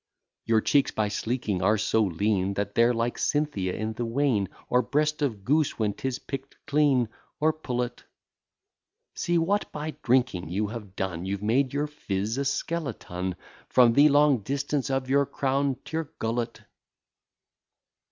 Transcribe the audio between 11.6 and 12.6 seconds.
your phiz a